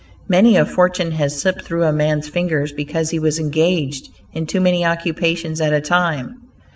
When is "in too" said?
4.33-4.59